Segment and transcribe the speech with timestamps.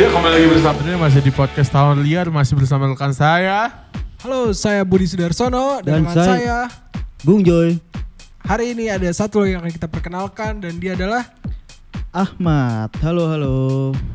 [0.00, 3.84] Ya kembali lagi bersama ini masih di podcast tahun liar masih bersama rekan saya.
[4.24, 6.58] Halo, saya Budi Sudarsono dan, Dan teman saya- saya.
[7.20, 7.76] Bung Joy.
[8.48, 11.28] Hari ini ada satu lagi yang akan kita perkenalkan dan dia adalah
[12.16, 13.58] Ahmad, halo halo.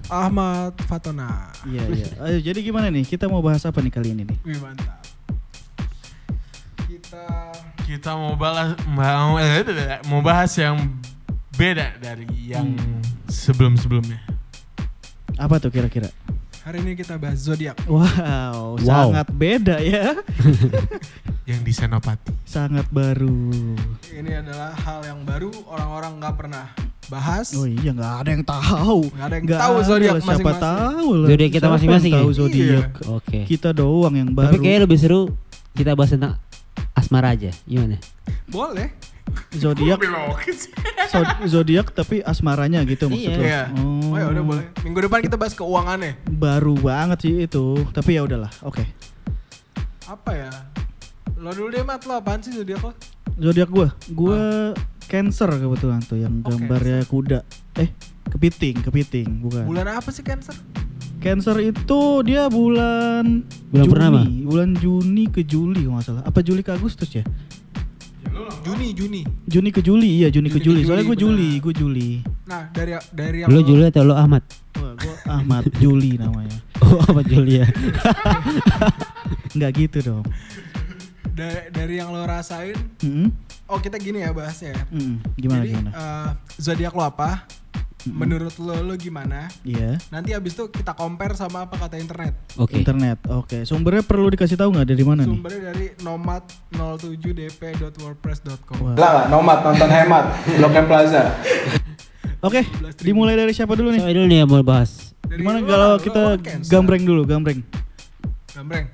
[0.09, 1.53] Ahmad Fatona.
[1.69, 2.07] Iya iya.
[2.17, 3.05] Ayo jadi gimana nih?
[3.05, 4.37] Kita mau bahas apa nih kali ini nih?
[4.41, 5.05] Wih mantap.
[6.89, 7.25] Kita
[7.85, 9.61] Kita mau balas mau eh,
[10.09, 10.81] mau bahas yang
[11.53, 12.73] beda dari yang
[13.29, 14.34] sebelum-sebelumnya.
[15.35, 16.09] Apa tuh kira-kira?
[16.65, 17.77] hari ini kita bahas zodiak.
[17.85, 19.13] Wow, Wow.
[19.13, 20.17] sangat beda ya.
[21.49, 22.33] Yang di Senopati.
[22.41, 23.53] sangat baru.
[24.09, 26.65] Ini adalah hal yang baru orang-orang nggak pernah
[27.05, 27.53] bahas.
[27.53, 28.97] Oh iya nggak ada yang tahu.
[29.13, 30.65] Nggak ada yang Nggak tahu zodiak lah, Siapa masing-masing.
[30.65, 31.27] tahu lah.
[31.29, 32.33] Zodiak kita masing-masing Tahu ya?
[32.33, 32.89] zodiak.
[33.13, 33.39] Oke.
[33.45, 34.49] Kita doang yang baru.
[34.49, 35.21] Tapi kayaknya lebih seru
[35.77, 36.33] kita bahas tentang
[36.97, 37.53] asmara aja.
[37.63, 38.01] Gimana?
[38.49, 38.89] Boleh.
[39.51, 39.99] Zodiak
[41.07, 43.71] zo- zodiak tapi asmaranya gitu maksud Iya.
[43.73, 44.65] Oh, Oh ya udah boleh.
[44.81, 46.15] Minggu depan kita bahas keuangannya.
[46.29, 47.75] Baru banget sih itu.
[47.89, 48.51] Tapi ya udahlah.
[48.61, 48.85] Oke.
[50.05, 50.51] Apa ya?
[51.35, 52.91] Lo dulu deh Mat, lo apaan sih zodiak lo?
[53.35, 54.71] Zodiak gua, gua
[55.03, 57.43] Cancer kebetulan tuh yang Oh, gambarnya kuda.
[57.75, 57.91] Eh,
[58.25, 59.65] kepiting, kepiting, bukan.
[59.65, 60.55] Bulan apa sih Cancer?
[61.17, 64.21] Cancer itu dia bulan Bulan Juni, purnama?
[64.45, 66.23] bulan Juni ke Juli kalau nggak salah.
[66.23, 67.25] Apa Juli ke Agustus ya?
[68.35, 69.21] Juni, Juni.
[69.45, 70.79] Juni ke Juli, iya Juni, ke Juni ke Juli.
[70.83, 72.09] Soalnya gue Juli, gue Juli.
[72.43, 74.43] Nah, dari dari yang Lo Juli atau lo Ahmad?
[74.75, 76.57] Wah, gua Ahmad Juli namanya.
[76.85, 77.67] Oh, Ahmad Juli ya.
[79.55, 80.23] Nggak gitu dong.
[81.31, 83.27] da- dari yang lo rasain Mm-mm,
[83.65, 84.83] Oh kita gini ya bahasnya ya.
[84.87, 85.15] mm-mm.
[85.35, 85.89] Gimana Jadi gimana?
[85.91, 87.47] eh, zodiak lo apa?
[88.05, 88.21] Mm-mm.
[88.21, 89.49] Menurut lo lo gimana?
[89.65, 89.97] Iya.
[90.13, 92.37] Nanti abis itu kita compare sama apa kata internet.
[92.53, 92.77] Oke.
[92.77, 93.17] Internet.
[93.33, 93.65] Oke.
[93.65, 95.33] Sumbernya perlu dikasih tahu nggak dari mana nih?
[95.33, 98.77] Sumbernya dari nomad07dp.wordpress.com.
[98.77, 98.93] Wah.
[98.93, 101.33] Lah, nomad nonton hemat Blok M Plaza.
[102.45, 102.61] Oke,
[103.01, 104.05] dimulai dari siapa dulu nih?
[104.05, 105.17] Siapa dulu nih yang mau bahas?
[105.25, 106.69] Dari Gimana lo kalau kita kan Cancer.
[106.69, 107.65] gambreng dulu, gambreng?
[108.53, 108.85] Gambreng.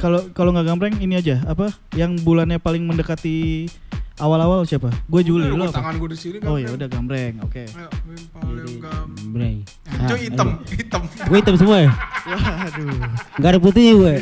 [0.00, 1.76] Kalau kalau nggak gambreng ini aja apa?
[1.92, 3.68] Yang bulannya paling mendekati
[4.16, 4.90] awal-awal siapa?
[5.04, 5.74] Gue Juli, Udah, lo apa?
[5.74, 6.74] Tangan gue di sini Oh ya gambreng.
[6.74, 7.62] udah gambreng, oke.
[7.64, 9.08] Ayo, yang paling gam.
[9.26, 9.56] Breng.
[10.04, 11.02] Cuy hitam, hitam.
[11.24, 11.90] Gue hitam semua ya?
[12.24, 12.98] Waduh,
[13.36, 14.14] Gak ada putihnya gue.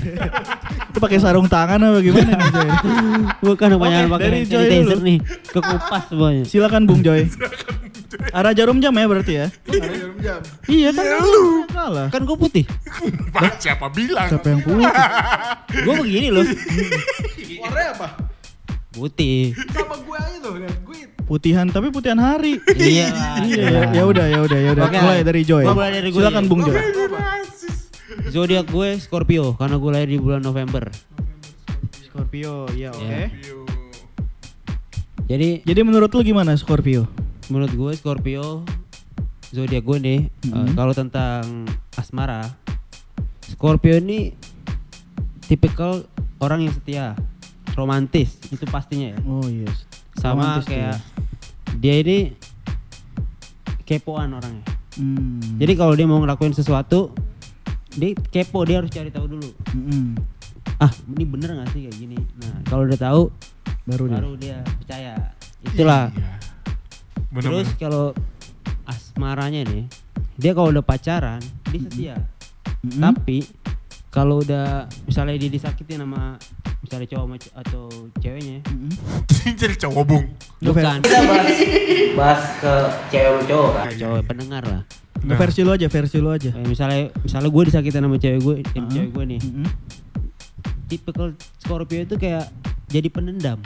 [0.93, 2.71] itu pakai sarung tangan apa gimana nih Joy?
[3.43, 5.19] Bukan kebanyakan Oke, pakai sanitizer nih.
[5.49, 6.43] Kekupas semuanya.
[6.45, 7.29] Silakan Bung Joy.
[8.31, 9.47] Arah jarum jam ya berarti ya?
[9.49, 10.41] Ada jarum jam.
[10.69, 11.65] Iya kan lu.
[11.67, 12.07] Salah.
[12.09, 12.65] Kan gue putih.
[13.31, 14.29] Bah, siapa bilang?
[14.29, 14.85] Siapa yang putih?
[15.79, 16.45] Gue begini loh.
[17.63, 18.07] Warnanya apa?
[18.93, 19.57] Putih.
[19.73, 21.01] Sama gue aja tuh, gue.
[21.23, 22.61] Putihan tapi putihan hari.
[22.71, 23.09] Iya.
[23.41, 24.85] Iya, ya, ya udah, ya udah, ya udah.
[24.85, 24.99] Oke.
[24.99, 25.65] Mulai dari Joy.
[25.65, 26.21] Mulai dari gue.
[26.21, 26.77] Silakan Bung Joy.
[28.29, 30.93] Zodiak gue Scorpio karena gue lahir di bulan November.
[32.03, 33.01] Scorpio, ya oke.
[33.03, 33.29] Ya.
[35.25, 37.09] Jadi Jadi menurut lu gimana Scorpio?
[37.49, 38.65] menurut gue Scorpio
[39.47, 40.73] zodiak gue nih eh, Mhm.
[40.73, 42.49] kalau tentang asmara
[43.45, 44.33] Scorpio ini
[45.43, 46.07] tipikal
[46.39, 47.13] orang yang setia
[47.72, 49.84] romantis itu pastinya ya Oh yes.
[50.15, 50.97] sama Romantis tuh kayak ya.
[51.75, 52.19] dia ini
[53.83, 55.41] kepoan orangnya Hmm.
[55.56, 57.16] jadi kalau dia mau ngelakuin sesuatu
[57.91, 60.21] dia kepo dia harus cari tahu dulu Mm-mm.
[60.77, 63.22] ah ini bener gak sih kayak gini nah kalau udah tahu
[63.82, 64.15] baru dia.
[64.15, 65.12] baru dia percaya
[65.65, 66.28] itulah Iya.
[67.32, 68.12] Bener, Terus kalau
[68.84, 69.88] asmaranya nih,
[70.37, 72.16] dia kalau udah pacaran dia setia.
[72.84, 73.00] Mm-mm.
[73.00, 73.49] Tapi
[74.12, 76.37] kalau udah misalnya dia disakitin sama
[76.84, 77.89] misalnya cowok atau
[78.21, 78.93] ceweknya, Mm-mm.
[79.61, 80.25] Jadi cowok bung.
[80.61, 81.00] bukan.
[81.00, 81.49] Kita bahas,
[82.12, 82.75] bahas ke
[83.09, 84.83] cewek sama cowok kan, cowok pendengar lah.
[85.23, 85.39] Nah.
[85.39, 86.50] Versi lu aja, versi lu aja.
[86.50, 88.91] Kayak misalnya misalnya gue disakitin sama cewek gue, sama Uh-huh.
[88.91, 89.41] cewek gue nih.
[89.41, 89.69] Mm-mm.
[90.87, 92.53] Tipikal Scorpio itu kayak
[92.93, 93.56] jadi penendam.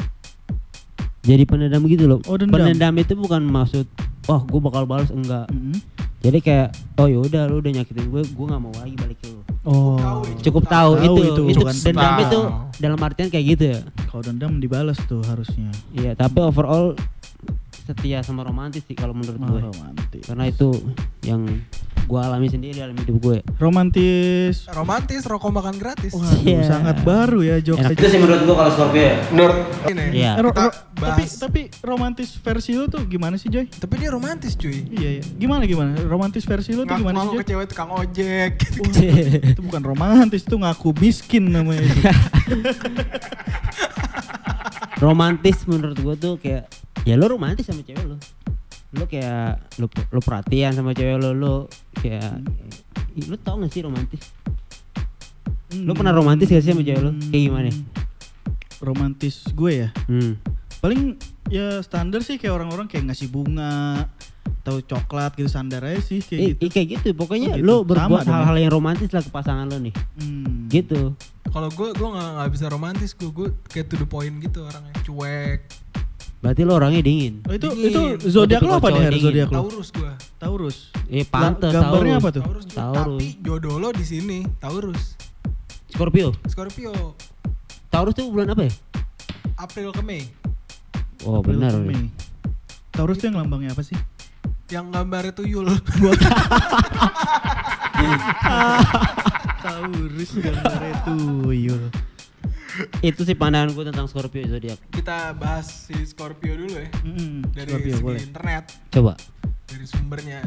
[1.27, 2.23] Jadi penendam gitu loh.
[2.31, 2.55] Oh, dendam.
[2.55, 3.91] Penendam itu bukan maksud
[4.27, 5.51] wah gue bakal balas enggak.
[5.51, 5.75] Mm-mm.
[6.23, 6.69] Jadi kayak
[6.99, 9.36] oh yaudah lu udah nyakitin gue, gue nggak mau lagi balik ke lu.
[9.67, 10.23] Oh.
[10.47, 12.23] Cukup tahu, Tahu itu, itu, itu, bukan dendam tahu.
[12.23, 12.39] itu
[12.79, 13.81] dalam artian kayak gitu ya.
[14.07, 15.75] Kalau dendam dibalas tuh harusnya.
[15.91, 16.95] Iya, tapi overall
[17.79, 19.61] setia sama romantis sih kalau menurut Oh, gue.
[19.67, 20.23] romantis.
[20.25, 20.69] Karena itu
[21.23, 21.43] yang
[22.03, 23.39] gue alami sendiri dalam hidup gue.
[23.57, 24.65] Romantis.
[24.69, 26.11] Romantis, rokok makan gratis.
[26.11, 26.63] Waduh, Iya.
[26.65, 27.93] sangat baru ya jokes Enak.
[27.93, 28.07] aja.
[28.07, 29.15] sih menurut gue kalau Scorpio ya.
[29.29, 29.57] Menurut
[29.87, 30.03] Ini.
[30.13, 30.31] Iya.
[30.37, 33.65] Ro- Kita ro- tapi tapi romantis versi lu tuh gimana sih Joy?
[33.69, 34.85] Tapi dia romantis cuy.
[34.89, 35.23] Iya iya.
[35.33, 35.93] Gimana gimana?
[36.01, 37.37] Romantis versi lu tuh gimana sih ngaku Joy?
[37.37, 38.51] ke cewek tukang ojek.
[38.77, 38.93] Wah,
[39.45, 42.01] itu bukan romantis itu ngaku miskin namanya itu.
[45.01, 46.69] romantis menurut gue tuh kayak
[47.05, 48.17] ya lo romantis sama cewek lo.
[48.97, 51.55] Lo kayak lo, lo perhatian sama cewek lo, lo
[52.01, 52.41] kayak
[53.17, 54.21] Ih, lo tau gak sih romantis?
[55.73, 57.13] Lo pernah romantis gak sih sama cewek lo?
[57.33, 57.71] Kayak gimana?
[58.85, 59.89] Romantis gue ya.
[60.05, 60.37] Hmm.
[60.85, 61.17] Paling
[61.49, 64.05] ya standar sih kayak orang-orang kayak ngasih bunga,
[64.67, 66.67] atau coklat gitu sandar aja sih kayak Eh, gitu.
[66.69, 67.09] kayak gitu.
[67.15, 67.63] Pokoknya Oh, gitu.
[67.65, 68.35] lo berbuat ya.
[68.35, 69.95] hal-hal yang romantis lah ke pasangan lo nih.
[70.19, 70.67] Hmm.
[70.67, 71.15] Gitu.
[71.47, 74.91] Kalau gue gue nggak nggak bisa romantis gue gue kayak to the point gitu orangnya
[75.01, 75.61] cuek.
[76.37, 77.47] Berarti lo orangnya dingin.
[77.47, 78.19] Oh, itu Dingin.
[78.19, 79.23] itu zodiak lo apa dingin.
[79.23, 79.57] zodiak lo?
[79.63, 80.13] Taurus gue.
[80.37, 80.77] Taurus.
[81.07, 82.19] Eh pantes La- gambarnya Taurus.
[82.19, 82.43] apa tuh?
[82.43, 82.65] Taurus.
[82.69, 83.23] Taurus.
[83.23, 85.15] Tapi jodoh lo di sini Taurus.
[85.87, 86.35] Scorpio.
[86.45, 87.15] Scorpio.
[87.87, 88.73] Taurus tuh bulan apa ya?
[89.57, 90.27] April ke Mei.
[91.23, 91.71] Oh April benar.
[91.73, 91.95] ke weh.
[91.95, 92.11] Mei.
[92.91, 93.95] Taurus tuh yang lambangnya apa sih?
[94.67, 95.67] Yang gambarnya tuyul.
[99.63, 101.83] Taurus gambarnya tuyul.
[103.01, 104.77] Itu sih pandangan gue tentang Scorpio zodiak.
[104.93, 106.89] Kita bahas si Scorpio dulu ya.
[107.03, 108.21] Mm-mm, Dari Scorpio segi boleh.
[108.21, 108.65] internet.
[108.93, 109.13] Coba.
[109.65, 110.41] Dari sumbernya.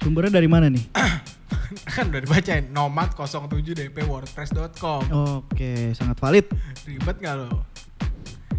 [0.00, 0.84] Sumbernya dari mana nih?
[1.94, 5.02] kan udah dibacain nomad 07 dp wordpress.com
[5.42, 6.46] Oke, sangat valid.
[6.84, 7.64] ribet gak lo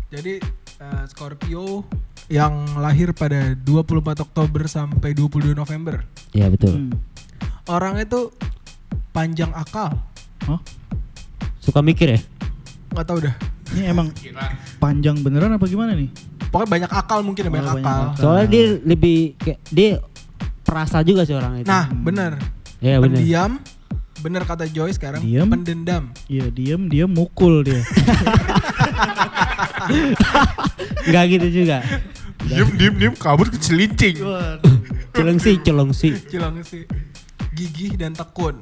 [0.09, 0.39] jadi
[0.79, 1.83] eh, Scorpio
[2.27, 3.85] yang lahir pada 24
[4.21, 6.01] Oktober sampai 22 November
[6.31, 6.73] Ya betul.
[6.73, 6.91] Hmm.
[7.65, 8.33] orang itu
[9.11, 9.93] panjang akal
[10.45, 10.61] Oh,
[11.57, 12.19] Suka mikir ya?
[12.91, 13.35] nggak tahu dah
[13.71, 14.07] ini emang
[14.77, 16.07] panjang beneran apa gimana nih?
[16.47, 18.17] pokoknya banyak akal mungkin ya, Oh, banyak, banyak akal akal.
[18.17, 19.89] Soalnya dia lebih kayak dia
[20.61, 21.67] perasa juga sih orang itu.
[21.67, 22.39] nah bener
[22.79, 23.11] ya benar.
[23.11, 23.51] pendiam
[24.17, 25.45] bener kata Joy sekarang Diam.
[25.45, 27.81] pendendam Iya, diem dia mukul dia.
[31.05, 31.77] Enggak gitu juga.
[32.45, 34.15] Diem diem diem kabur ke celincing.
[35.11, 36.09] Celengsi, celengsi.
[36.27, 36.83] cilang sih
[37.49, 38.59] gigih dan tekun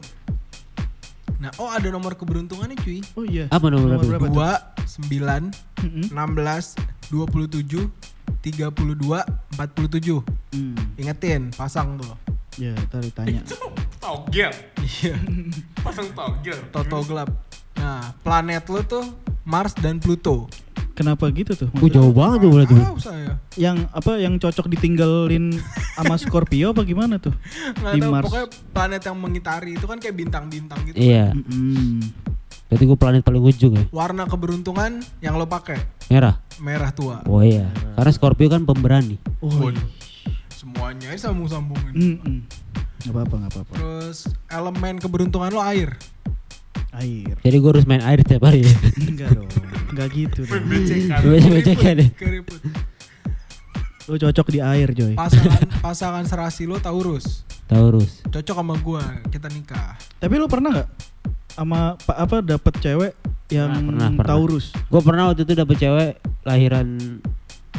[1.35, 3.49] nah oh ada nomor keberuntungannya cuy Oh iya.
[3.49, 4.05] Apa nomor berapa?
[4.15, 4.51] berapa dua
[4.85, 5.49] sembilan
[5.81, 6.13] Mm-mm.
[6.13, 7.89] 16 27
[8.39, 8.53] 32
[9.57, 10.77] 47 Hmm.
[10.95, 12.13] ingetin pasang tuh
[12.53, 13.41] Ya, tadi tanya.
[13.97, 14.53] Togel.
[14.77, 15.17] iya
[15.81, 16.61] Pasang togel.
[16.69, 17.33] Toto gelap
[17.73, 19.01] nah planet lo tuh
[19.43, 20.45] Mars dan Pluto
[20.93, 21.69] Kenapa gitu tuh?
[21.73, 22.75] Oh jauh banget tuh berarti.
[22.99, 25.57] saya Yang apa yang cocok ditinggalin
[25.91, 27.33] sama Scorpio apa gimana tuh?
[27.75, 28.23] nggak Di tahu Mars.
[28.23, 31.33] pokoknya planet yang mengitari itu kan kayak bintang-bintang gitu Iya.
[31.33, 31.97] Mm-mm.
[32.65, 33.85] Berarti gue planet paling ujung ya.
[33.89, 36.37] warna keberuntungan yang lo pakai Merah.
[36.57, 37.65] merah tua Oh iya.
[37.93, 39.17] Karena Scorpio kan pemberani.
[39.39, 39.81] Oh, Waduh.
[40.51, 42.37] semuanya sambung-sambungin Mm-mm.
[43.01, 43.73] Nggak apa-apa, nggak apa-apa.
[43.73, 44.17] terus
[44.47, 45.97] elemen keberuntungan lo air
[46.95, 47.35] Air.
[47.39, 48.73] Jadi gue harus main air tiap hari ya.
[49.03, 49.49] Enggak dong.
[49.89, 50.41] Enggak gitu.
[50.45, 51.95] Becek-becekan.
[54.03, 55.15] Lo cocok di air, Joy.
[55.15, 58.19] pasangan pasangan serasi lo Taurus Taurus.
[58.25, 60.89] cocok sama gua kita nikah Tapi lo pernah nggak
[61.53, 63.15] sama pa- apa dapet cewek
[63.47, 64.29] yang Pernah, pernah, pernah.
[64.29, 64.65] Taurus?
[64.83, 66.11] Gue pernah waktu itu dapet cewek
[66.43, 66.87] lahiran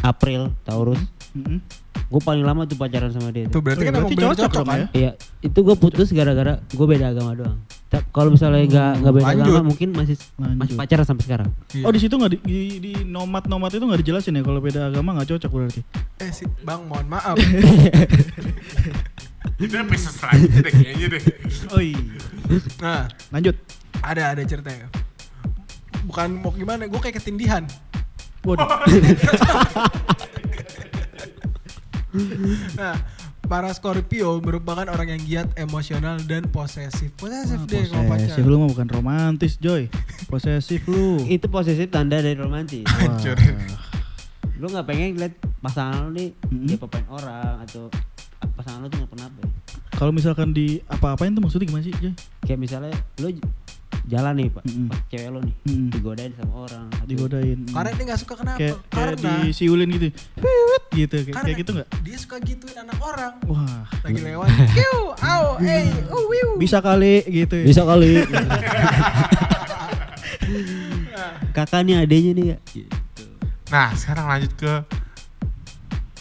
[0.00, 1.00] April Taurus.
[1.34, 1.58] Mm-mm.
[2.06, 3.44] Gue paling lama tuh pacaran sama dia.
[3.46, 4.86] tuh berarti Oh, kan berarti cocok cocok dong kan ya?
[4.94, 5.10] Iya,
[5.42, 7.58] itu gue putus gara-gara gue beda agama doang.
[8.08, 9.44] Kalau misalnya nggak nggak beda Lanjut.
[9.44, 10.58] agama mungkin masih Lanjut.
[10.58, 11.48] masih pacaran sampai sekarang.
[11.70, 11.84] Iya.
[11.84, 14.88] Oh di situ nggak di, di, di nomad nomad itu nggak dijelasin ya kalau beda
[14.88, 15.80] agama nggak cocok berarti.
[16.18, 17.36] eh si bang mohon maaf
[19.54, 21.22] Itu episode selanjutnya deh kayaknya deh.
[21.70, 22.00] Oh iya.
[22.78, 23.54] nah Lanjut.
[24.00, 24.88] ada ada ceritanya
[26.04, 27.64] bukan mau gimana gue kayak ketindihan
[28.42, 28.60] Waduh.
[32.76, 32.94] nah
[33.44, 38.56] para Scorpio merupakan orang yang giat emosional dan posesif posesif deh kalau pacar Posesif lu
[38.56, 39.92] mah bukan romantis, Joy.
[40.26, 41.20] Posesif lu.
[41.36, 42.84] Itu posesif tanda dari romantis.
[42.88, 43.36] Hancur.
[44.54, 46.64] lu nggak pengen lihat pasangan lu nih Mm-mm.
[46.70, 47.90] dia papain orang atau
[48.54, 49.42] pasangan lu tuh nggak pernah apa
[49.94, 52.14] Kalau misalkan di apa-apain tuh maksudnya gimana sih, Joy?
[52.46, 53.34] kayak misalnya lu
[54.04, 54.86] jalan nih pak Mm-mm.
[54.86, 55.88] pas cewek lu nih Mm-mm.
[55.88, 57.58] digodain sama orang atau- Digodain.
[57.66, 60.06] karena dia nggak suka kenapa kayak, kayak karena disiulin gitu.
[60.36, 61.88] Wiwit gitu kayak, kayak gitu nggak?
[62.00, 67.24] dia suka gituin anak orang Wah, lagi lewat kiu au eh uh wiu bisa kali
[67.24, 67.54] gitu.
[67.54, 67.64] ya.
[67.64, 68.12] bisa kali
[71.52, 72.58] kakak nih adenya nih ya
[73.66, 74.72] Nah sekarang lanjut ke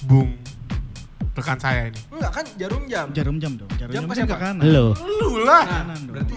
[0.04, 0.32] Bung
[1.34, 1.98] rekan saya ini.
[2.10, 3.66] enggak kan jarum jam Jarum jam dong.
[3.74, 4.63] Jarum Jam jam, ke kan ke kanan.
[4.63, 5.66] lo Lu lah.
[5.66, 6.13] Kanan dong.
[6.13, 6.33] berarti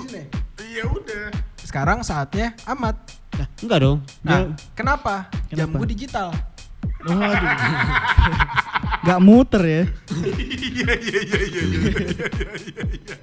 [0.76, 1.24] Iya udah.
[1.58, 2.94] sekarang saatnya amat
[3.58, 5.76] enggak dong nah kenapa, jam Kenapa?
[5.80, 6.28] gue digital
[6.98, 7.22] Waduh.
[9.06, 9.82] Gak muter ya.
[10.10, 13.14] Iya iya iya iya iya iya iya.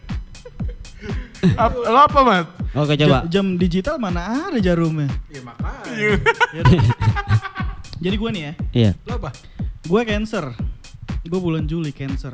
[1.57, 2.45] Ap- Lo apa mat?
[2.71, 5.11] oke coba Ja- Jam digital mana ada jarumnya?
[5.27, 6.63] ya makanya Iya.
[8.03, 9.29] Jadi gue nih ya, iya lo apa
[9.83, 10.45] gue cancer.
[11.23, 12.31] Gue bulan Juli cancer.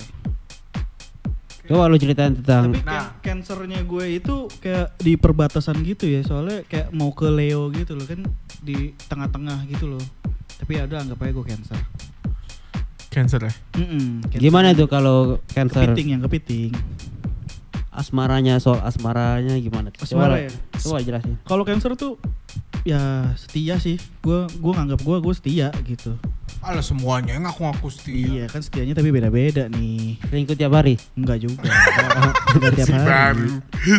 [1.70, 3.14] Coba lu ceritain tentang Tapi Nah.
[3.16, 7.94] can- cancernya gue itu kayak di perbatasan gitu ya, soalnya kayak mau ke Leo gitu
[7.94, 8.26] loh kan
[8.60, 10.04] di tengah-tengah gitu loh.
[10.58, 11.80] Tapi ya udah anggap aja gue cancer.
[13.08, 13.54] Cancer ya.
[13.76, 14.42] Mm-mm, cancer.
[14.42, 16.74] gimana tuh kalau cancer Kepiting yang kepiting.
[17.92, 20.06] asmaranya soal asmaranya gimana tuh?
[20.06, 20.52] Asmara coba, ya?
[20.80, 22.16] coba jelasin Kalau cancer tuh
[22.82, 23.98] ya setia sih.
[24.20, 26.16] Gue gue nganggap gue gue setia gitu.
[26.60, 28.20] Alah semuanya ngaku-ngaku setia.
[28.20, 30.20] Iya kan setianya tapi beda-beda nih.
[30.22, 31.00] Selingkuh tiap hari.
[31.14, 31.64] Enggak juga.
[32.54, 33.08] Enggak tiap si hari.
[33.08, 33.48] baru,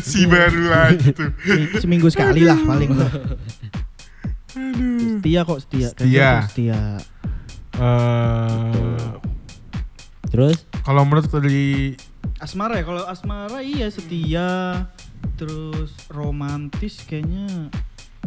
[0.02, 1.30] si baru lagi tuh.
[1.40, 3.10] Se- Seminggu sekali lah paling lah.
[5.16, 5.88] Setia kok setia.
[5.90, 6.30] Setia.
[6.46, 6.80] setia.
[7.72, 9.08] Eh,
[10.28, 11.96] Terus kalau menurut dari
[12.36, 14.48] Asmara ya kalau asmara iya setia
[15.36, 17.68] terus romantis kayaknya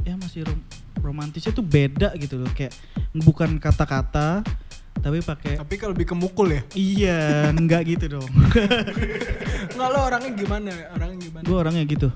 [0.04, 0.66] ya masih rom-
[1.00, 2.74] romantisnya tuh beda gitu loh kayak
[3.16, 4.42] bukan kata-kata
[4.96, 6.62] tapi pakai Tapi kalau lebih ke mukul ya.
[6.74, 8.30] iya enggak gitu dong
[9.74, 10.72] Enggak lo orangnya gimana?
[10.94, 11.44] Orangnya gimana?
[11.44, 12.10] gue orangnya gitu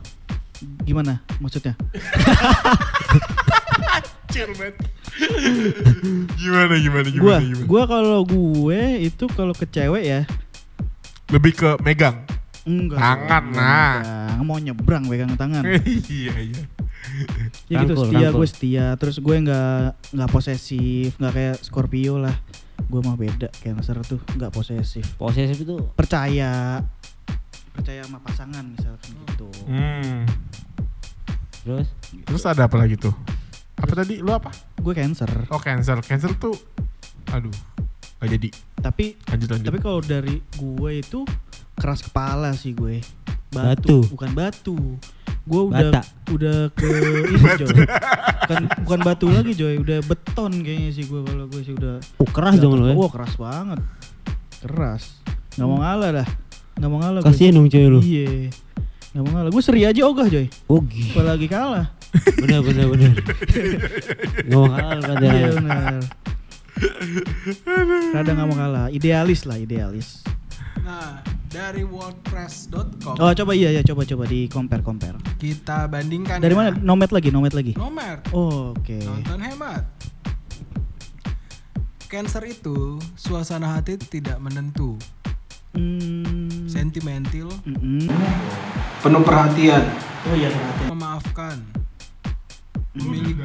[0.81, 1.77] gimana maksudnya
[6.37, 7.65] gimana gimana gue gimana gimana?
[7.65, 10.21] gue kalau gue itu kalau ke cewek ya
[11.27, 12.23] Lebih ke megang.
[12.63, 14.39] enggak Tangan, nah.
[14.39, 15.63] mau nyebrang pegang tangan
[16.11, 16.63] iya iya.
[17.67, 18.35] Ya gitu Rangkul, setia rangkul.
[18.35, 19.81] gue setia terus gue nggak
[20.11, 22.35] nggak posesif nggak kayak Scorpio lah
[22.79, 26.79] gue mah beda Cancer tuh nggak posesif posesif itu percaya
[27.71, 30.23] percaya sama pasangan misalkan gitu Hmm.
[31.61, 31.87] terus
[32.23, 33.11] Terus ada apa lagi tuh?
[33.75, 34.17] Apa tadi?
[34.17, 34.49] Lu apa?
[34.77, 35.99] gue Cancer Oh cancer.
[35.99, 36.55] Cancer tuh,
[37.27, 37.51] aduh,
[38.17, 38.49] gak jadi.
[38.79, 39.67] tapi Lanjut lanjut.
[39.67, 41.21] tapi kalau dari gue itu
[41.73, 43.03] keras kepala sih gue
[43.47, 44.07] Batu.
[44.07, 44.75] bukan batu
[45.47, 46.01] gue udah Bata.
[46.29, 46.87] udah ke
[47.31, 47.75] ini Joy.
[48.43, 49.79] Bukan bukan batu lagi Joy.
[49.79, 52.95] Udah beton kayaknya sih gue kalau gue sih udah oh, keras dong lo ya?
[52.99, 53.79] Wah keras banget.
[54.59, 55.03] Keras.
[55.55, 56.27] Gak mau ngalah dah.
[56.75, 57.31] Gak mau ngalah gue.
[57.31, 57.99] kasihan dong cewek lu.
[58.03, 58.51] Iya.
[59.15, 59.49] Gak mau ngalah.
[59.49, 60.51] Gue seri aja ogah Joy.
[60.67, 61.95] Oh gi- Apalagi kalah.
[62.39, 63.11] Bener bener bener
[64.47, 66.01] nggak mau kalah kan Iya dia benar.
[68.13, 70.23] Rada gak mau kalah Idealis lah idealis.
[70.81, 76.51] Nah, dari wordpress.com Oh coba iya ya coba coba di compare compare kita bandingkan Dari
[76.51, 76.57] ya.
[76.59, 76.69] mana?
[76.75, 78.19] Nomet lagi Nomet lagi Nomor.
[78.35, 79.83] Oh, Oke Nonton hemat.
[82.07, 84.95] Cancer itu suasana hati tidak menentu,
[85.75, 86.63] hmm.
[86.63, 88.07] sentimental, Mm-mm.
[89.03, 89.83] Penuh perhatian.
[90.23, 91.57] Oh iya perhatian memaafkan,
[92.95, 93.43] memiliki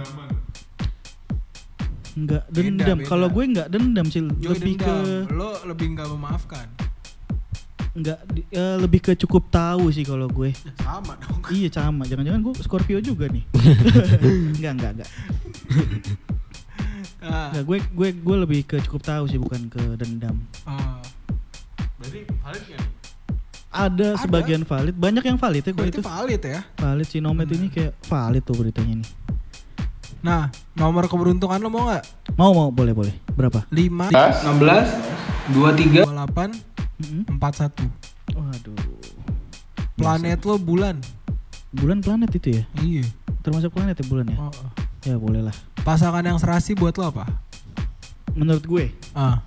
[2.14, 2.98] Enggak dendam.
[3.02, 5.26] Kalau gue enggak dendam sih Joy Lebih dendam.
[5.26, 6.66] ke lo lebih nggak memaafkan.
[7.92, 11.40] Enggak di- eh, Lebih ke cukup tahu sih kalau gue Ya, sama dong.
[11.52, 13.44] Iya sama, jangan-jangan gue Scorpio juga nih.
[14.56, 15.10] enggak, enggak, enggak.
[17.20, 20.40] Enggak, gue gue gue lebih ke cukup tahu sih bukan ke dendam.
[20.64, 20.98] ah,
[21.96, 22.82] Berarti valid gak?
[23.72, 24.20] Ada, Ada.
[24.20, 26.02] sebagian valid, banyak yang valid ya berarti itu.
[26.02, 26.60] valid ya.
[26.76, 29.10] Valid si Nomet ini kayak valid tuh beritanya nih.
[30.20, 32.04] Nah, nomor keberuntungan lo mau nggak?
[32.36, 33.14] Mau mau boleh boleh.
[33.28, 33.64] Berapa?
[33.66, 36.52] 5, 16, 23, 28,
[37.02, 37.22] Mm-mm.
[37.36, 37.74] 41.
[38.32, 38.78] Waduh.
[39.94, 40.96] Planet lo bulan.
[41.72, 42.64] Bulan planet itu ya?
[42.78, 43.04] Iya.
[43.42, 44.36] Termasuk planet ya bulan ya?
[44.38, 44.70] Oh, oh.
[45.02, 45.56] Ya boleh lah.
[45.82, 47.26] Pasangan yang serasi buat lo apa?
[48.32, 48.84] Menurut gue.
[49.12, 49.42] Ah,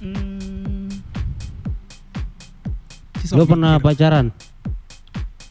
[0.00, 0.88] Hmm,
[3.36, 3.84] lu pernah mikir.
[3.84, 4.32] pacaran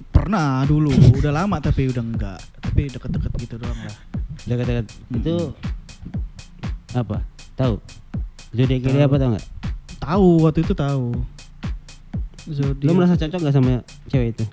[0.09, 2.41] pernah dulu, udah lama tapi udah enggak.
[2.57, 3.97] Tapi deket-deket gitu doang lah.
[4.39, 5.35] dekat-dekat itu
[6.95, 7.21] apa
[7.53, 7.77] tahu
[8.49, 9.45] zodiak dia apa tau nggak
[10.09, 11.13] Tahu waktu itu tahu.
[12.49, 12.81] Zodiak.
[12.81, 14.45] lu merasa cocok gak sama cewek itu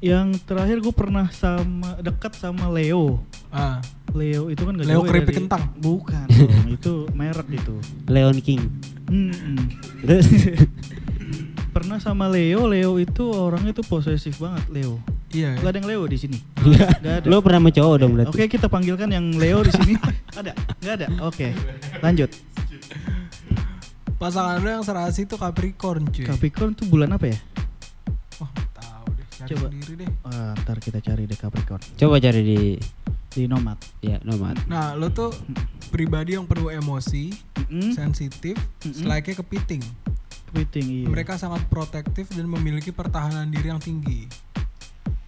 [0.00, 3.20] Yang terakhir gue pernah sama dekat sama Leo.
[3.52, 5.62] Ah, Leo itu kan gak Leo ya keripik dari- kentang.
[5.76, 7.76] Bukan dong, itu merek itu.
[8.08, 8.64] Leon King
[10.00, 10.24] terus
[11.74, 15.02] Pernah sama Leo, Leo itu orangnya tuh posesif banget Leo.
[15.28, 15.58] iya.
[15.58, 15.68] Gak ya.
[15.68, 16.38] ada yang Leo di sini.
[16.64, 16.90] Nggak.
[17.02, 17.26] Gak ada.
[17.28, 19.94] lu pernah sama cowok dong berarti Oke kita panggilkan yang Leo di sini.
[20.32, 20.56] ada?
[20.80, 21.06] Gak ada.
[21.20, 21.52] Oke.
[22.00, 22.30] Lanjut.
[24.24, 26.24] Pasangan lo yang serasi itu Capricorn, cuy.
[26.24, 27.36] Capricorn tuh bulan apa ya?
[28.40, 29.26] Wah, tahu deh.
[29.36, 29.66] Cari Coba.
[29.68, 30.10] sendiri deh.
[30.24, 32.58] Wah, ntar kita cari deh Capricorn coba cari di
[33.34, 33.76] di Nomad.
[34.00, 35.28] ya nomad Nah, lo tuh
[35.90, 37.34] pribadi yang penuh emosi,
[37.68, 37.92] Mm-mm.
[37.92, 38.94] sensitif, Mm-mm.
[38.96, 39.82] selike kepiting.
[40.48, 41.06] Kepiting iya.
[41.10, 44.24] Mereka sangat protektif dan memiliki pertahanan diri yang tinggi.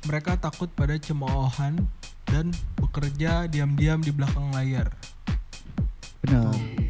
[0.06, 1.82] Mereka takut pada cemoohan
[2.24, 2.48] dan
[2.78, 4.88] bekerja diam-diam di belakang layar.
[6.22, 6.85] Benar.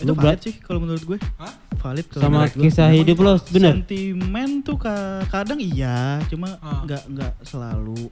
[0.00, 1.18] Itu valid sih kalau menurut gue.
[1.36, 1.52] Hah?
[1.78, 2.62] Valid kalau sama menurut gue.
[2.64, 6.80] kisah hidup lo bener Sentimen tuh ka- kadang iya, cuma Ah.
[6.82, 8.08] nggak nggak selalu.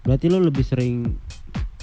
[0.00, 1.16] berarti lo lebih sering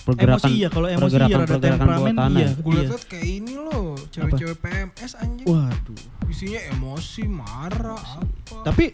[0.02, 2.48] pergerakan emosi iya, kalau emosi iya, pergerakan bawah temperamen tanah iya.
[2.48, 2.52] ya?
[2.60, 5.46] Gue liat kayak ini loh, cewek-cewek PMS anjing.
[5.46, 6.00] Waduh.
[6.28, 8.56] Isinya emosi, marah, apa.
[8.64, 8.86] Tapi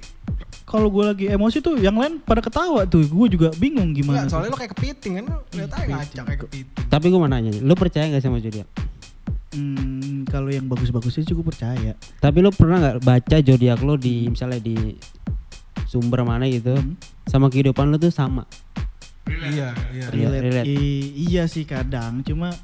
[0.63, 3.03] kalau gue lagi emosi tuh yang lain pada ketawa tuh.
[3.03, 4.21] Gue juga bingung gimana.
[4.21, 4.53] Enggak, soalnya tuh.
[4.53, 6.85] lo kayak kepiting kan, lo liat aja ngacak kayak kepiting.
[6.87, 8.67] tapi gue mau nanya nih, lo percaya gak sama zodiak
[9.49, 9.96] Hmm,
[10.27, 11.95] kalau yang bagus-bagus sih cukup percaya.
[12.17, 14.75] tapi lo pernah nggak baca zodiak lo di misalnya di
[15.85, 16.99] sumber mana gitu Hmm.
[17.23, 18.43] sama kehidupan lo tuh sama
[19.25, 20.05] Iya, iya.
[20.07, 20.41] Relate, Relate.
[20.41, 20.67] relate.
[20.69, 22.55] I- iya sih kadang, cuma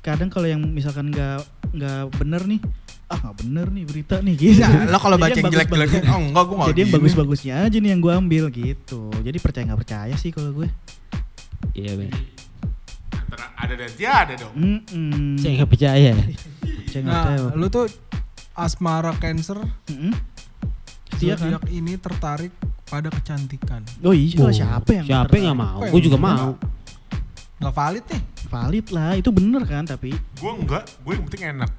[0.00, 1.40] kadang kalau yang misalkan nggak
[1.70, 2.60] nggak bener nih
[3.06, 6.20] ah nggak bener nih berita nih gitu Ya, lo kalau baca yang bagus-bagus- jelek-jeleknya, oh
[6.22, 9.80] enggak gue enggak jadi yang bagus-bagusnya aja nih yang gue ambil gitu jadi percaya nggak
[9.80, 10.68] percaya sih kalau gue
[11.72, 12.12] Iya, Ben.
[13.10, 14.52] Antara ada dan tiada dong.
[14.54, 15.40] Mm-mm.
[15.40, 16.12] Saya nggak percaya.
[16.94, 17.58] Percaya nggak Nah, percaya.
[17.58, 17.86] lu tuh
[18.54, 19.58] asmara cancer
[19.88, 20.14] Mm-mm.
[21.10, 21.50] Setia kan?
[21.50, 22.52] zodiak ini tertarik
[22.84, 23.82] pada kecantikan.
[24.00, 25.80] Oh iya Oh, siapa yang Siapa yang nggak mau?
[25.80, 26.50] Gue yang juga mau.
[27.56, 28.22] Nggak valid nih.
[28.46, 31.70] valid lah itu bener kan tapi Gue enggak, gue yang penting enak.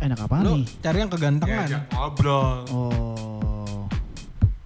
[0.00, 1.66] enak apa Lu nih cari yang kegantengan.
[1.68, 2.56] Diajak ngobrol.
[2.68, 3.86] oh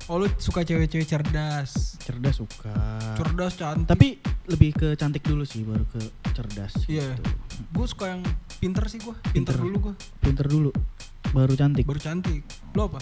[0.09, 2.00] Oh lu suka cewek-cewek cerdas.
[2.00, 2.73] cerdas suka
[3.15, 3.85] Cerdas cantik.
[3.87, 6.00] tapi lebih ke cantik dulu sih baru ke
[6.33, 7.12] cerdas Iya.
[7.12, 7.29] gitu.
[7.69, 8.23] gue suka yang
[8.59, 9.15] pinter sih gue.
[9.29, 9.57] Pinter, Pinter.
[9.61, 9.95] dulu gue.
[10.21, 10.71] pinter dulu
[11.29, 12.43] baru cantik Baru cantik.
[12.73, 12.99] Lu apa?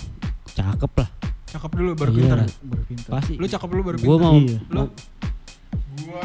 [0.50, 1.08] Cakep lah.
[1.46, 2.36] Cakep dulu baru Iya pinter.
[2.36, 2.48] lah.
[2.62, 3.32] baru pinter Pasti.
[3.34, 4.20] Lu cakep dulu baru Gue pinter.
[4.22, 4.58] mau, Iya.
[4.68, 4.82] Lu
[5.96, 6.24] Gue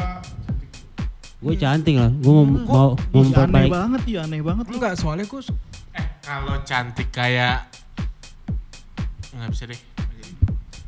[1.42, 2.10] gue cantik lah.
[2.12, 5.58] Gue mau Hmm, mau mau aneh banget iya aneh banget lu enggak soalnya gue su-
[5.90, 7.66] eh kalau cantik kayak
[9.32, 9.80] nggak bisa deh.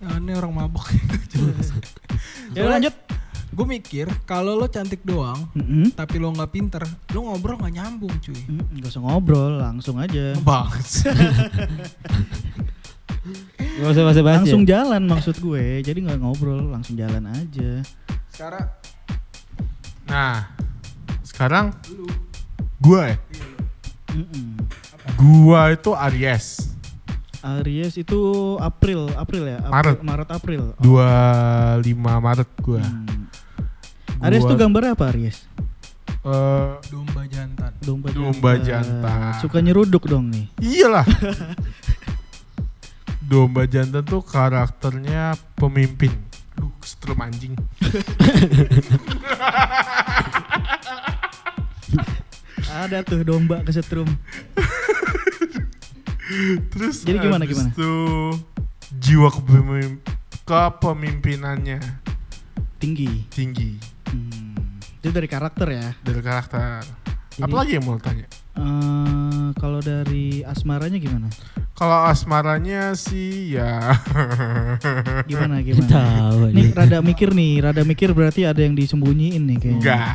[0.04, 0.84] aneh orang mabok.
[2.54, 2.92] ya lanjut
[3.54, 5.94] gue mikir kalau lo cantik doang Mm-mm.
[5.94, 8.34] tapi lo nggak pinter, lo ngobrol nggak nyambung cuy.
[8.44, 10.86] Mm, Nggak usah ngobrol langsung aja Banget.
[13.74, 14.36] Gak usah basa basi.
[14.38, 17.80] langsung jalan maksud gue jadi nggak ngobrol langsung jalan aja
[18.28, 18.68] Sekarang
[20.04, 20.52] Nah,
[21.22, 21.72] sekarang
[22.78, 23.16] gue ya.
[24.12, 24.60] Mm-mm.
[25.16, 26.76] Gua itu Aries.
[27.40, 28.20] Aries itu
[28.58, 29.98] April April ya Maret.
[30.00, 32.78] Maret April 25 Maret gue.
[32.78, 33.13] Hmm.
[34.24, 35.38] Aries tuh gambarnya apa Aries
[36.24, 37.70] Eh, domba jantan.
[37.78, 39.32] domba Domba jantan.
[39.38, 41.04] suka nyeruduk dong nih iyalah.
[43.24, 46.10] Domba jantan tuh karakternya pemimpin.
[46.54, 47.54] Aduh, kesetrum anjing.
[52.66, 54.06] ada tuh domba kesetrum
[56.70, 57.68] Terus Jadi gimana, gimana?
[57.68, 57.92] itu
[58.90, 60.00] jiwa kepemim-
[60.42, 61.78] kepemimpinannya
[62.76, 63.78] tinggi tinggi.
[65.04, 66.80] Itu dari karakter ya dari karakter.
[67.30, 68.24] Jadi- Apalagi yang mau tanya?
[68.54, 71.26] Eh, kalau dari asmaranya gimana
[71.74, 73.90] Kalau asmaranya sih ya
[75.30, 79.74] gimana gimana Tahu nih rada mikir nih rada mikir berarti ada yang disembunyiin nih kayaknya
[79.76, 80.06] enggak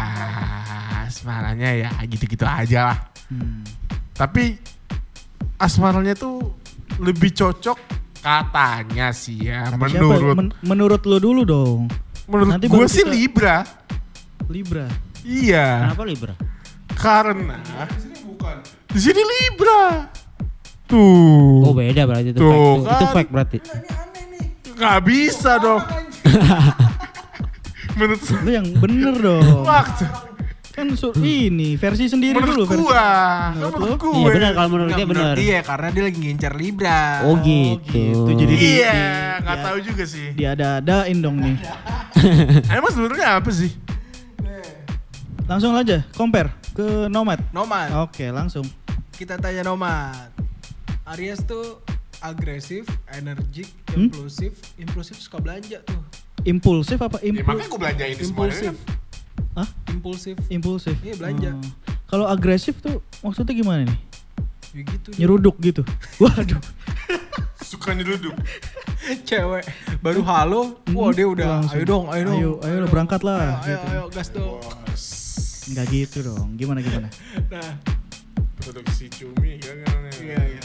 [1.05, 2.99] asmaranya ya gitu-gitu aja lah.
[3.27, 3.67] Hmm.
[4.15, 4.55] Tapi
[5.57, 6.55] asmaranya tuh
[6.97, 7.75] lebih cocok
[8.19, 9.79] katanya sih ya siapa?
[9.81, 11.91] menurut Men- menurut lo dulu dong
[12.25, 13.57] menurut nanti gue sih kita- Libra.
[14.49, 15.91] Libra Iya.
[15.91, 16.33] Kenapa Libra?
[16.91, 17.59] Karena
[18.89, 20.09] di sini Libra.
[20.83, 21.61] Tuh.
[21.61, 22.57] Oh beda berarti itu Tuh, fake.
[22.57, 22.79] Tuh.
[22.81, 23.13] Itu kan.
[23.13, 23.57] fake berarti.
[24.73, 25.83] Nggak bisa dong.
[27.95, 30.07] menurut lu yang bener dong waktu
[30.71, 33.07] kan su- ini versi sendiri dulu menurut versi gua
[33.51, 33.99] Menurut menurut lu?
[33.99, 35.33] gue Iya benar kalau menurut dia benar.
[35.35, 37.01] Iya karena dia lagi ngincar Libra.
[37.21, 37.83] Oh gitu.
[37.83, 38.31] gitu.
[38.31, 38.95] Jadi di- iya
[39.35, 41.57] di- nggak dia- tahu juga sih diada-adain dong nih
[42.71, 43.71] emang sebenarnya apa sih
[45.49, 47.89] langsung aja compare ke nomad Nomad.
[47.99, 48.63] oke langsung
[49.11, 50.31] Kita tanya Nomad.
[51.09, 51.83] Aries tuh
[52.19, 54.07] agresif, energik, Hmm?
[54.07, 55.99] impulsif, impulsif suka belanja tuh.
[56.43, 58.75] impulsif apa ya, impul makanya gue belanjain itu semuanya Impulsif.
[59.51, 59.67] Hah?
[59.89, 60.35] Impulsif.
[60.47, 61.49] impulsif Iya, belanja.
[61.51, 61.71] Oh.
[62.07, 63.99] kalau agresif tuh maksudnya gimana nih
[64.69, 65.09] Ya gitu.
[65.09, 65.19] dia.
[65.19, 65.81] nyeruduk gitu
[66.21, 66.61] waduh
[67.59, 68.37] suka nyeruduk
[69.27, 69.65] Cewek
[69.99, 71.75] baru halo, wah dia udah Langsung.
[71.75, 72.37] ayo dong, ayo dong.
[72.37, 73.87] ayo ayo lo berangkat lah Ayo, ayo, gitu.
[73.89, 74.61] ayo, gas dong.
[75.69, 77.07] Nggak gitu dong gimana gimana
[77.53, 77.69] Nah,
[78.59, 80.63] produksi cumi kan kan iya iya.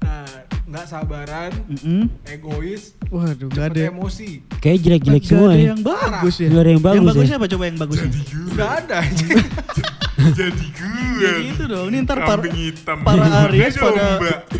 [0.00, 0.28] Nah,
[0.64, 2.06] nggak sabaran, Mm-mm.
[2.26, 4.44] egois, waduh nggak ada emosi.
[4.60, 5.66] Kayak jelek-jelek semua ada ya.
[5.72, 7.10] yang bagus ya ada yang bagus yang ya.
[7.10, 8.08] bagusnya apa coba yang bagusnya
[8.54, 8.98] Nggak ada.
[10.38, 14.04] jadi gue ya gitu dong ini ntar para, hitam para Aries pada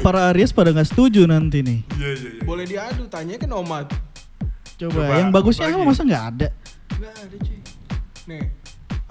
[0.03, 3.87] para Aries pada nggak setuju nanti nih iya iya iya Boleh diadu, tanya ke Nomad.
[4.75, 6.49] coba, Coba, yang bagusnya apa masa nggak ada
[6.95, 7.59] Nggak ada cuy.
[8.25, 8.43] Nih,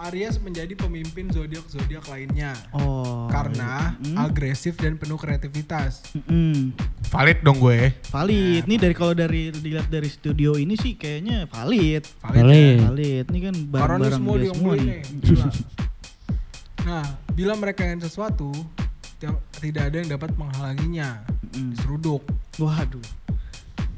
[0.03, 2.51] Aries menjadi pemimpin zodiak-zodiak lainnya.
[2.71, 4.19] oh Karena mm.
[4.19, 6.03] agresif dan penuh kreativitas.
[6.11, 6.75] Mm-mm.
[7.07, 12.01] valid dong gue valid nih dari kalau dari dilihat dari studio ini sih kayaknya valid
[12.19, 12.73] Valid Valid.
[12.73, 12.83] ya?
[12.83, 14.89] valid ini kan ini barang-barang semua dia semua nih.
[15.19, 15.47] Gila.
[16.83, 18.51] Nah, bila mereka yang sesuatu,
[19.55, 21.23] tidak ada yang dapat menghalanginya.
[21.55, 21.79] Mm.
[21.79, 22.27] Seruduk.
[22.59, 22.99] waduh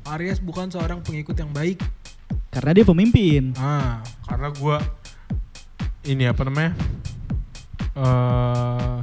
[0.07, 1.81] Aries bukan seorang pengikut yang baik.
[2.51, 4.77] karena dia pemimpin Ah, karena gue
[6.05, 6.71] ini apa namanya
[7.95, 8.97] eh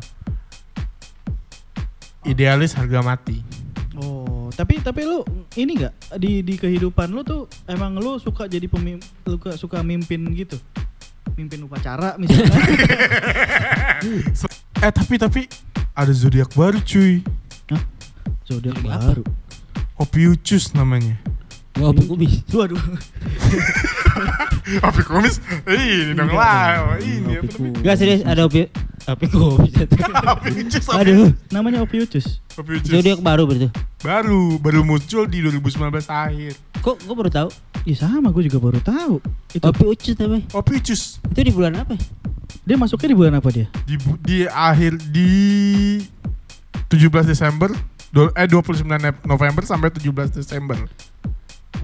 [2.26, 3.42] idealis harga mati
[3.98, 5.26] oh tapi tapi lu
[5.58, 9.78] ini nggak di di kehidupan lu tuh emang lu suka jadi pemimpin lu suka, suka
[9.82, 10.56] mimpin gitu
[11.34, 12.52] mimpin upacara misalnya
[14.82, 15.46] Eh tapi tapi
[15.94, 17.22] ada zodiak baru cuy.
[18.42, 19.22] Zodiak Zodiak baru.
[19.94, 21.14] Ophiuchus namanya.
[21.78, 22.42] Opi kubis.
[22.50, 22.82] Waduh.
[24.87, 25.40] Ophi kumis.
[25.64, 26.96] Ini dong lah.
[26.96, 27.83] Ini apa?
[27.83, 28.68] Gak serius ada opi
[29.03, 29.27] opi.
[29.27, 30.87] Ophiuchus.
[30.98, 32.38] Aduh, Namanya Ophiuchus.
[32.55, 32.88] Ophiuchus.
[32.88, 33.68] zodiak baru berarti.
[34.01, 36.53] Baru baru muncul di 2019 akhir.
[36.79, 37.48] Kok gue baru tahu?
[37.83, 39.18] Iya sama, gue juga baru tahu.
[39.51, 40.46] Itu Opi ucus namanya.
[40.53, 41.94] Ophiuchus Itu di bulan apa?
[41.94, 42.03] ya?
[42.62, 43.66] dia masuknya di bulan apa dia?
[43.83, 45.98] di di akhir di
[46.87, 47.75] 17 Desember
[48.11, 50.79] do- eh 29 Nep- November sampai 17 Desember.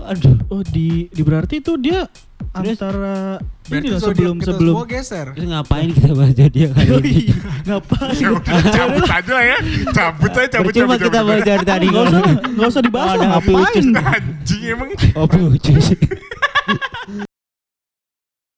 [0.01, 0.37] Aduh.
[0.49, 2.07] Oh di di berarti itu dia
[2.49, 2.75] Terus?
[2.75, 3.37] antara
[3.69, 5.27] Berarti ini loh sebelum kita sebelum semua geser.
[5.37, 7.25] Terus ngapain kita bahas zodiak kali Oh ini?
[7.69, 8.17] ngapain?
[8.17, 9.59] Ya udah cabut aja ya.
[9.93, 10.99] Cabut aja cabut Percuma cabut.
[11.05, 11.87] kita cabut, bahas dari tadi.
[11.89, 13.85] Nggak usah, nggak usah dibahas Oh, ada ngapain?
[13.93, 14.89] Anjing emang.
[15.15, 15.87] Opi ucus.